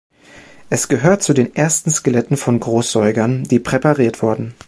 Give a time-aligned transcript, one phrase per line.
[0.71, 4.55] Es gehört zu den ersten Skeletten von Großsäugern, die präpariert wurden.